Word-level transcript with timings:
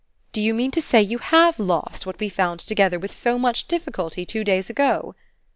"Do 0.31 0.41
you 0.41 0.55
mean 0.55 0.71
to 0.71 0.81
say 0.81 0.99
you 1.03 1.19
HAVE 1.19 1.59
lost 1.59 2.07
what 2.07 2.19
we 2.19 2.27
found 2.27 2.59
together 2.61 2.97
with 2.97 3.13
so 3.15 3.37
much 3.37 3.67
difficulty 3.67 4.25
two 4.25 4.43
days 4.43 4.67
ago?" 4.67 5.13